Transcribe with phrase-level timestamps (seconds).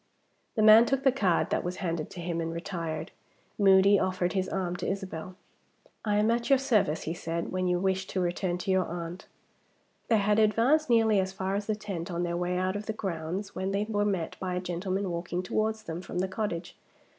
[0.55, 3.11] The man took the card that was handed to him and retired.
[3.59, 5.35] Moody offered his arm to Isabel.
[6.03, 9.27] "I am at your service," he said, "when you wish to return to your aunt."
[10.07, 12.93] They had advanced nearly as far as the tent, on their way out of the
[12.93, 16.75] grounds, when they were met by a gentleman walking towards them from the cottage.